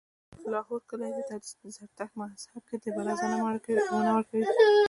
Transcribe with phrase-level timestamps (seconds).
[0.51, 3.27] لاهور کلی دی، دا د زرتښت مذهب کې د عبادت ځای
[3.91, 4.43] معنا ورکوي